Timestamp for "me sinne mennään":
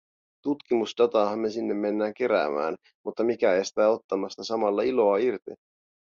1.39-2.13